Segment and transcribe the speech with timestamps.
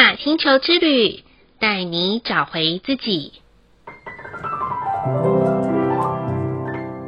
[0.00, 1.22] 雅星球之旅，
[1.60, 3.32] 带你找回自己。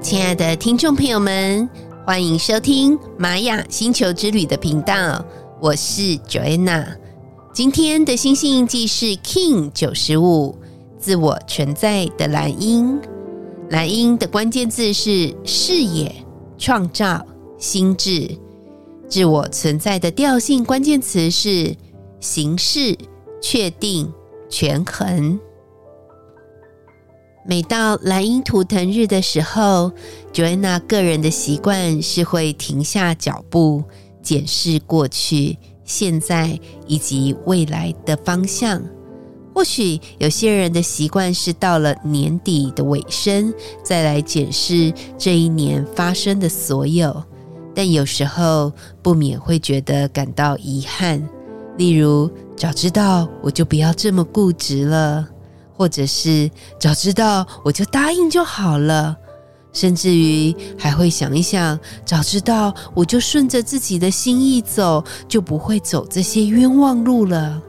[0.03, 1.67] 亲爱的听众朋友们，
[2.05, 5.25] 欢迎收听玛雅星球之旅的频道，
[5.59, 6.99] 我是 Joanna。
[7.55, 10.55] 今天的星星印记是 King 九十五，
[10.99, 13.01] 自我存在的蓝鹰。
[13.71, 16.15] 蓝鹰的关键字是视野、
[16.59, 17.25] 创造、
[17.57, 18.37] 心智。
[19.09, 21.75] 自我存在的调性关键词是
[22.23, 22.97] 形式、
[23.41, 24.11] 确定、
[24.49, 25.39] 权衡。
[27.45, 29.91] 每到蓝鹰图腾日的时候
[30.33, 33.83] ，Joanna 个人的习惯是会停下脚步，
[34.23, 38.81] 检视过去、现在以及未来的方向。
[39.53, 47.25] 或许有些人的习惯是到了年底的尾声，再来检视这一年发生的所有，
[47.75, 51.29] 但有时候不免会觉得感到遗憾。
[51.77, 55.29] 例如，早知道我就不要这么固执了。
[55.75, 59.17] 或者是早知道我就答应就好了，
[59.73, 67.61] 甚至于还会想一想，早知道我就顺着自己的心意走，就不会走这些冤枉路了。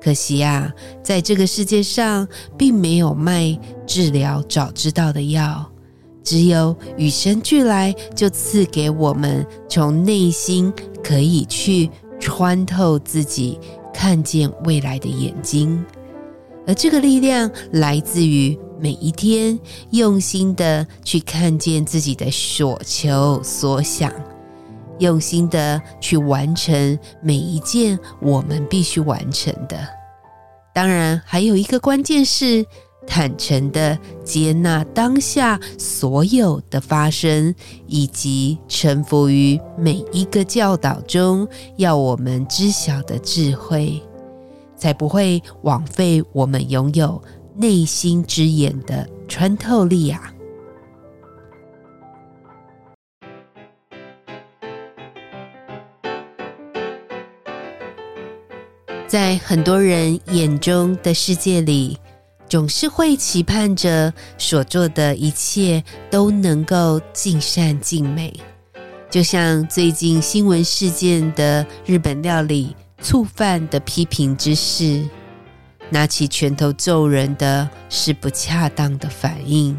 [0.00, 5.66] 可惜啊，在这个世界上，并没有卖治疗早知道的药，
[6.22, 13.58] 只有与生俱来就赐给我们从内心可以去穿透自己，
[13.92, 15.84] 看见未来的眼睛。
[16.66, 19.58] 而这个力量来自于每一天
[19.90, 24.10] 用心的去看见自己的所求所想，
[24.98, 29.76] 用心的去完成每一件我们必须完成的。
[30.72, 32.64] 当然，还有一个关键是
[33.06, 37.54] 坦诚的接纳当下所有的发生，
[37.86, 44.02] 以及臣服于每一个教导中要我们知晓的智慧。
[44.76, 47.22] 才不会枉费我们拥有
[47.54, 50.30] 内心之眼的穿透力啊！
[59.06, 61.96] 在很多人眼中的世界里，
[62.48, 68.32] 总是会期盼着所做的一切都能够尽善尽美，
[69.10, 72.74] 就像最近新闻事件的日本料理。
[73.02, 75.06] 醋饭的批评之事，
[75.90, 79.78] 拿起拳头揍人的是不恰当的反应，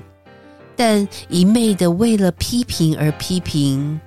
[0.75, 3.99] 但一昧的为了批评而批评，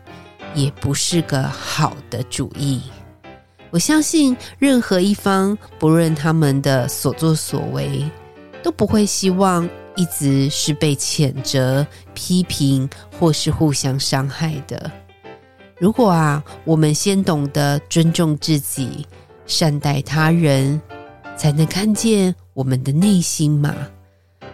[0.54, 2.80] 也不是个好的主意。
[3.70, 8.08] 我相信任何一方，不论他们的所作所为，
[8.68, 12.86] 都不会希望一直是被谴责、批评
[13.18, 14.92] 或是互相伤害的。
[15.78, 19.06] 如果啊，我们先懂得尊重自己，
[19.46, 20.78] 善待他人，
[21.34, 23.74] 才能看见我们的内心嘛。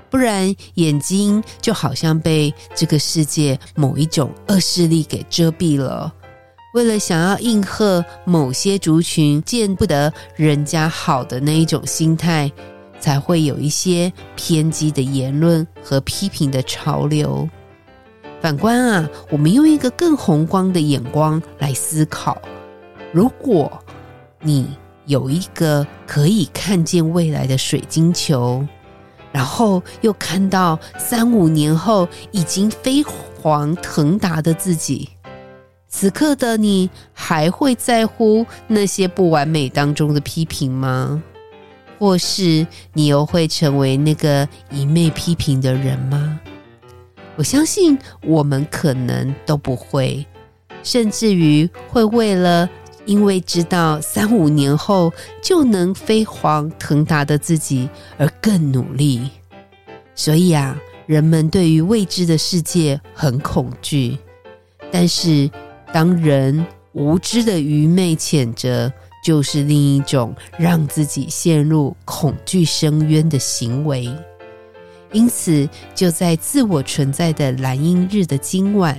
[0.08, 6.14] 不然，眼睛就好像被这个世界某一种恶势力给遮蔽了。
[6.74, 12.50] 为了想要应和某些族群见不得人家好的那一种心态，
[13.04, 17.46] 才会有一些偏激的言论和批评的潮流。
[18.40, 22.40] 反观啊，我们用一个更宏观的眼光来思考：
[23.12, 23.70] 如果
[24.40, 24.70] 你
[25.04, 28.66] 有一个可以看见未来的水晶球，
[29.30, 35.10] 然后又看到三五年后已经飞黄腾达的自己，
[35.88, 41.22] 此刻的你还会在乎那些不完美当中的批评吗？
[41.98, 46.40] 或是你又会成为那个一昧批评的人吗？
[47.36, 50.24] 我相信我们可能都不会，
[50.82, 52.68] 甚至于会为了
[53.06, 55.12] 因为知道三五年后
[55.42, 57.88] 就能飞黄腾达的自己
[58.18, 59.28] 而更努力。
[60.14, 64.16] 所以啊，人们对于未知的世界很恐惧，
[64.92, 65.50] 但是
[65.92, 68.92] 当人无知的愚昧谴责，
[69.24, 74.08] 就是另一种让自己陷入恐惧深渊的行为。
[75.12, 78.98] 因此，就在自我存在的蓝鹰日的今晚，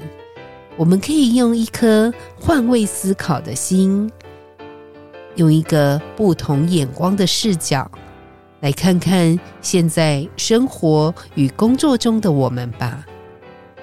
[0.78, 4.10] 我们可以用一颗换位思考的心，
[5.36, 7.90] 用一个不同眼光的视角，
[8.62, 13.06] 来看看现在生活与工作中的我们吧。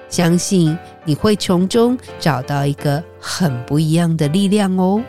[0.09, 5.01] 相信你会从中找到一个很不一样的力量哦。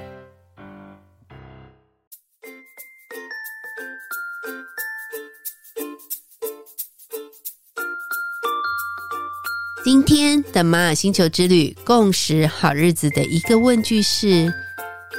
[9.85, 14.51] 今天的玛雅星球之旅共识好日子的一个问句是：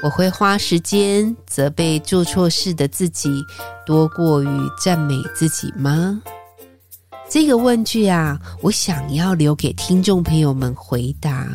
[0.01, 3.29] 我会花时间责备做错事的自己，
[3.85, 4.47] 多过于
[4.81, 6.19] 赞美自己吗？
[7.29, 11.47] 这个问句啊，我想要留给听众朋友们回答。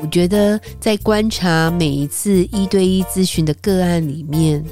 [0.00, 4.64] 我觉得在观察每一次一对一咨询的个案里面，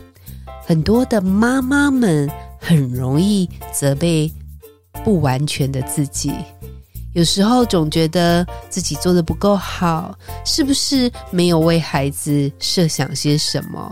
[0.64, 2.30] 很多的妈妈们
[2.60, 4.30] 很容易责备
[5.02, 6.32] 不完全的自己。
[7.14, 13.90] 有时候总觉得自己做得不够好，是不是没有为孩子设想些什么，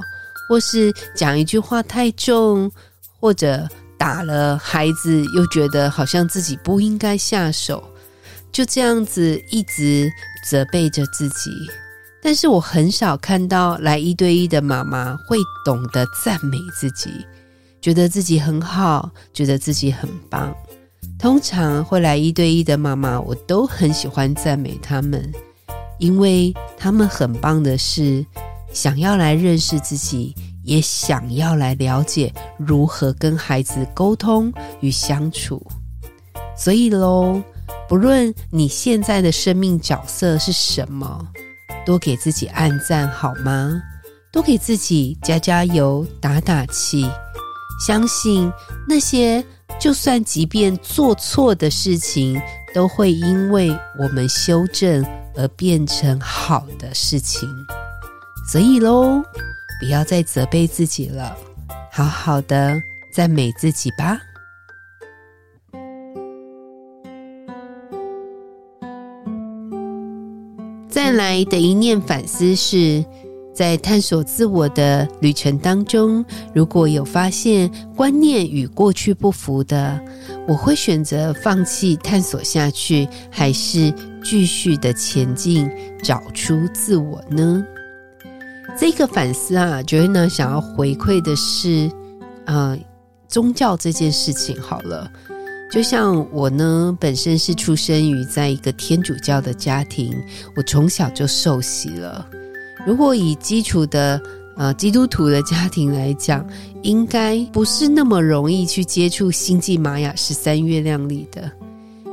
[0.49, 2.71] 或是讲一句话太重，
[3.21, 7.83] 或者打了孩子又觉得好像自己不应该下手，
[8.51, 10.11] 就这样子一直
[10.49, 11.51] 责备着自己。
[12.21, 17.25] 但是我很少看到来一对一的妈妈会懂得赞美自己，
[17.81, 20.53] 觉得自己很好，觉得自己很棒。
[21.23, 25.33] 通常会来一对一的妈妈，我都很喜欢赞美他们，
[26.01, 28.27] 因为他们很棒的是
[28.73, 30.35] 想要来认识自己，
[30.65, 35.65] 也想要来了解如何跟孩子沟通与相处。
[36.57, 37.41] 所以喽，
[37.89, 41.25] 不论你现在的生命角色是什么，
[41.87, 43.81] 多给自己按赞好吗？
[44.33, 47.09] 多给自己加加油、打打气，
[47.87, 48.53] 相信
[48.89, 49.45] 那些。
[49.83, 52.41] 就算即便做错的事情，
[52.73, 57.49] 都会因为我们修正而变成好的事情。
[58.47, 59.21] 所以喽，
[59.81, 61.37] 不要再责备自己了，
[61.91, 62.81] 好好的
[63.13, 64.17] 赞美自己吧。
[70.89, 73.05] 再来的一念反思是，
[73.55, 80.01] 在探索自我的旅程当中，如果有发现观念与过去不符的，
[80.49, 83.93] 我会选择放弃探索下去，还是
[84.25, 85.71] 继续的前进，
[86.03, 87.63] 找出自我呢？
[88.79, 91.91] 这个反思啊觉得呢想要回馈的是，
[92.47, 92.79] 呃，
[93.29, 94.59] 宗教这件事情。
[94.63, 95.07] 好了，
[95.71, 100.19] 就像我呢，本身是出生于在一个天主教的家庭，
[100.57, 102.27] 我从小就受洗了。
[102.85, 104.21] 如果以基础的
[104.57, 106.45] 呃基督徒的家庭来讲，
[106.83, 111.51] 应该不是那么容易去接触星际玛雅十三月亮历的。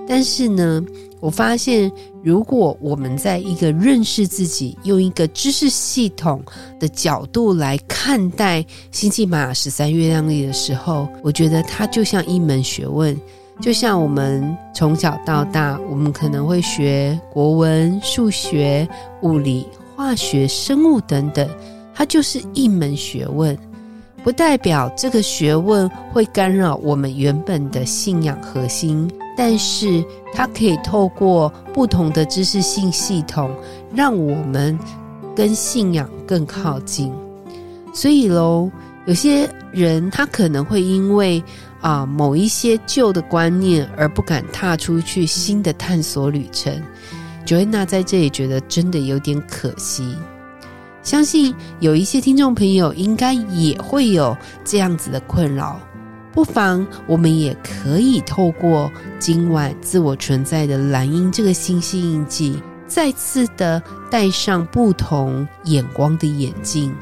[0.08, 0.84] 但是呢，
[1.20, 1.92] 我发现
[2.24, 6.42] 如果我们在一个认识自己、用一个知识系统
[6.80, 13.16] 的角度来看待星际玛雅十三月亮历的时候，我觉得它就像一门学问，
[13.62, 18.88] 就像我们从小到大，我们可能会学国文、数学、
[19.22, 19.66] 物理。
[20.00, 21.46] 化学、生物等等，
[21.94, 23.58] 它就是一门学问，
[24.24, 30.02] 不代表这个学问会干扰我们原本的信仰核心，但是
[30.34, 33.54] 它可以透过不同的知识性系统，
[33.94, 34.80] 让我们
[35.36, 37.14] 跟信仰更靠近。
[37.94, 38.72] 所以喽，
[39.06, 41.44] 有些人他可能会因为
[41.82, 46.82] 啊某一些旧的观念而不敢踏出去新的探索旅程。
[47.50, 50.16] Joanna 在这里觉得真的有点可惜，
[51.02, 55.80] 相信有一些听众朋友应该也会有这样子的困扰，
[56.32, 66.94] 不妨我们也可以透过今晚自我存在的蓝鹰这个星系印记，再次的戴上不同眼光的眼镜。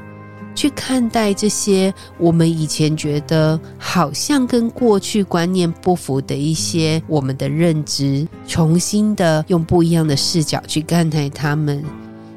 [0.57, 11.85] 去看待这些我们以前觉得好像跟过去观念不符的一些我们的认知，重新的用不一样的视角去看待他们，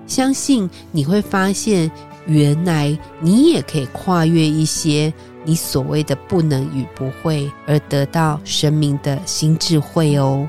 [0.06, 1.90] 相信你会发现，
[2.26, 5.10] 原来你也可以跨越一些
[5.46, 10.46] 你所谓的不能与不会，而得到生命的新智慧哦。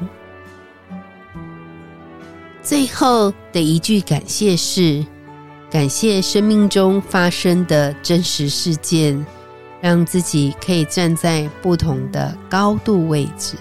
[2.62, 5.06] 最后的一句感谢是。
[5.72, 9.26] 感谢生命中发生的真实事件，
[9.80, 13.56] 让自己可以站在不同的高度位置。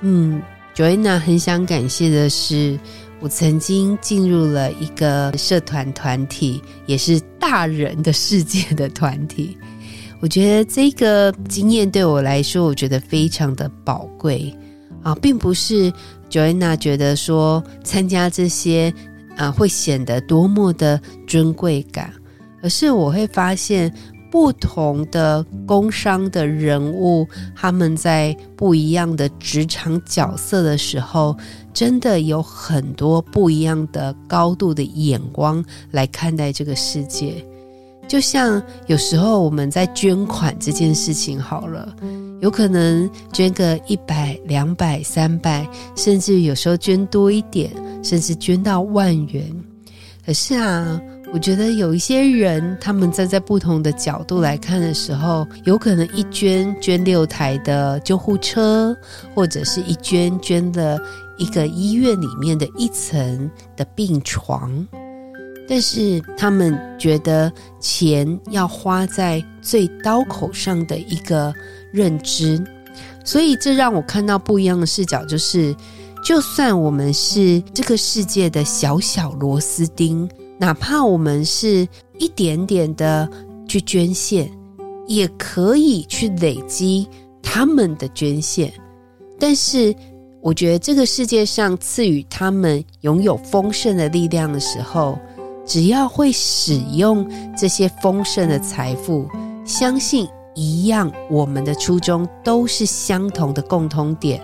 [0.00, 0.40] 嗯
[0.76, 2.78] ，Joanna 很想感谢的是，
[3.18, 9.58] 我曾经进入了一个社团团体，也是大人的世界的团体。
[10.22, 14.56] 我觉得这个经验对我来说，我觉得非常的宝贵
[15.02, 15.92] 啊，并不是
[16.30, 18.94] Joanna 觉得说参加这些。
[19.36, 22.12] 啊，会显得多么的尊贵感，
[22.62, 23.92] 而是我会发现
[24.30, 31.36] 不同的工商的人物，他们在不一样的职场角色的时候，
[31.74, 37.44] 真的有很多不一样的高度的眼光来看待这个世界。
[38.08, 41.94] 就像有时候我们在捐款这件事情好了，
[42.42, 47.70] 有可能捐个一百、两百、三百，甚至有时候捐多一点，
[48.02, 49.44] 甚至捐到万元。
[50.26, 51.00] 可是啊，
[51.32, 58.92] 我觉得有一些人，他们站在不同的角度来看的时候，有可能一捐捐六台的救护车，
[59.36, 60.98] 或者是一捐捐了
[61.38, 64.84] 一个医院里面的一层的病床。
[65.68, 71.52] 但是他们觉得钱要花在最刀口上的一个
[71.92, 72.62] 认知，
[73.24, 75.74] 所以这让我看到不一样的视角，就是
[76.24, 80.28] 就算我们是这个世界的小小螺丝钉。
[80.58, 81.88] 哪怕我们是
[82.18, 83.28] 一点点的
[83.66, 84.48] 去捐献，
[85.08, 87.08] 也可以去累积
[87.42, 88.72] 他们的捐献。
[89.40, 89.92] 但是，
[90.40, 95.18] 我觉得这个世界上赐予他们拥有丰盛的力量的时候，
[95.64, 99.28] 只要会使用这些丰盛的财富，
[99.64, 104.40] 相信一样，我们的初衷都是相同的共通点。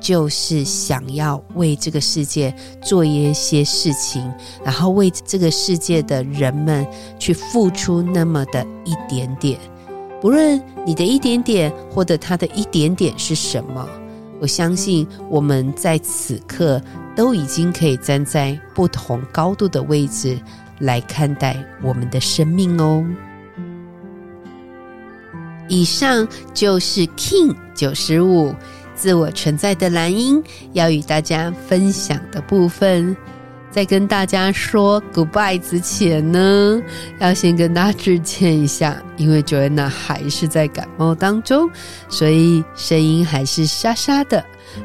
[0.00, 2.52] 就是想要为这个世界
[2.82, 4.20] 做一些事情，
[4.64, 6.84] 然后为这个世界的人们
[7.20, 9.56] 去付出那么的一点点。
[10.20, 13.88] 不论你的一点点或者他的一点点是什么，
[14.40, 16.82] 我相信我们在此刻
[17.14, 20.36] 都已经可以站在不同高度的位置
[20.78, 23.04] 来看待我们的生命哦。
[25.68, 28.54] 以上就是 King 九十五。
[28.94, 30.40] 自我存在的蓝音
[30.74, 33.16] 要与大家分享的部分，
[33.68, 36.80] 在跟大家说 goodbye 之前呢，
[37.18, 41.68] 要先跟大家致歉一下，因为 Joanna 还是在感冒当中，
[42.08, 44.44] 所以声音还是沙沙的，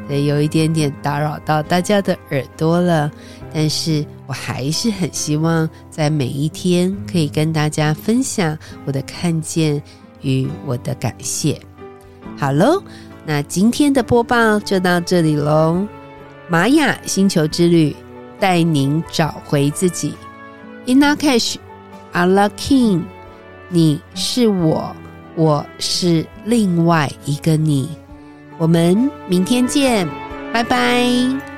[0.10, 3.12] 也有一点点打扰到大家的耳朵了。
[3.54, 9.82] 但是我还是很希望在每一天可以跟大家分享我的看见
[10.22, 11.60] 与我的感谢。
[12.38, 12.82] 好喽。
[13.30, 15.86] 那今天的播报就到这里喽，
[16.48, 17.94] 玛雅星球之旅
[18.40, 20.14] 带您找回自己。
[20.86, 21.56] In Lak'ech,
[22.14, 23.02] Allah King，
[23.68, 24.96] 你是我，
[25.36, 27.90] 我是另外一个你。
[28.58, 30.08] 我们明天见，
[30.54, 31.57] 拜拜。